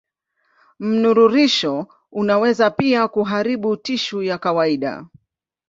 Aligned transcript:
Mnururisho 0.79 1.87
unaweza 2.11 2.71
pia 2.71 3.07
kuharibu 3.07 3.77
tishu 3.77 4.23
ya 4.23 4.37
kawaida. 4.37 5.05